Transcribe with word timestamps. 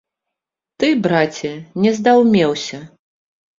Ты, 0.83 0.89
браце, 1.03 1.53
не 1.85 1.93
здаўмеўся. 2.01 2.83